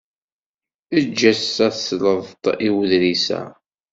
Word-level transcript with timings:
Eg-as 0.97 1.41
tasleḍt 1.55 2.43
i 2.67 2.69
uḍris-a. 2.79 3.41